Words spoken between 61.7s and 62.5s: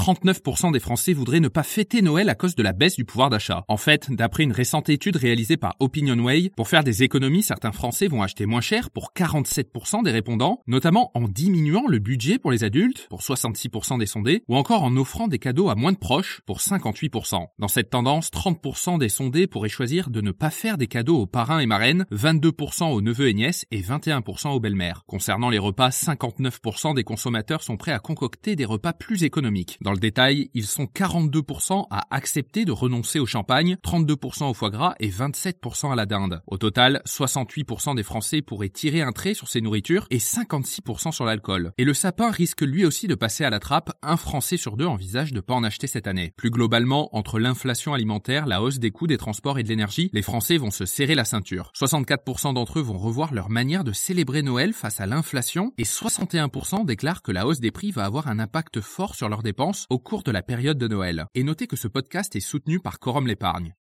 ce podcast est